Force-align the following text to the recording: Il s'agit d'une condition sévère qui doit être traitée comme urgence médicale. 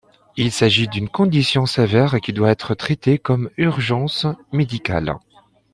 Il 0.35 0.51
s'agit 0.51 0.87
d'une 0.87 1.09
condition 1.09 1.67
sévère 1.67 2.21
qui 2.21 2.33
doit 2.33 2.49
être 2.49 2.73
traitée 2.73 3.19
comme 3.19 3.51
urgence 3.57 4.25
médicale. 4.51 5.15